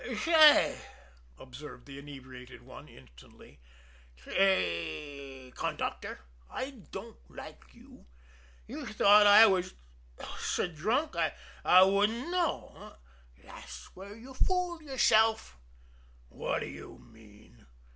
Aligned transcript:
"Shay," 0.17 0.79
observed 1.37 1.85
the 1.85 1.99
inebriated 1.99 2.63
one 2.63 2.87
insolently, 2.87 3.59
"shay, 4.15 5.51
conductor, 5.55 6.21
I 6.49 6.71
don't 6.89 7.17
like 7.29 7.61
you. 7.75 8.07
You 8.65 8.87
thought 8.87 9.27
I 9.27 9.45
was 9.45 9.75
hic! 10.17 10.25
s'drunk 10.39 11.15
I 11.63 11.83
wouldn't 11.83 12.31
know 12.31 12.73
eh? 13.37 13.43
Thash 13.45 13.85
where 13.93 14.15
you 14.15 14.33
fooled 14.33 14.81
yerself!" 14.81 15.59
"What 16.29 16.61
do 16.61 16.65
you 16.67 16.97
mean?" 16.97 17.67